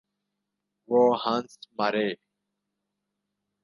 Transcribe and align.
وہ 0.89 1.01
ہنس 1.23 1.51
مارے۔ 1.77 2.07